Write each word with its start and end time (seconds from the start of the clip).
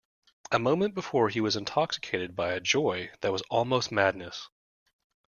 A 0.51 0.57
moment 0.57 0.95
before 0.95 1.29
he 1.29 1.39
was 1.39 1.55
intoxicated 1.55 2.35
by 2.35 2.53
a 2.53 2.59
joy 2.59 3.11
that 3.21 3.31
was 3.31 3.43
almost 3.51 3.91
madness. 3.91 4.49